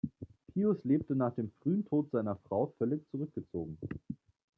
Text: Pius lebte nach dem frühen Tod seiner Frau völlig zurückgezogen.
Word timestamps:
Pius 0.47 0.83
lebte 0.83 1.15
nach 1.15 1.35
dem 1.35 1.51
frühen 1.61 1.85
Tod 1.85 2.09
seiner 2.09 2.35
Frau 2.35 2.73
völlig 2.79 3.07
zurückgezogen. 3.11 3.77